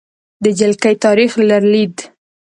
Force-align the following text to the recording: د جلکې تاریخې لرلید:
د 0.43 0.45
جلکې 0.59 0.91
تاریخې 1.05 1.41
لرلید: 1.49 1.95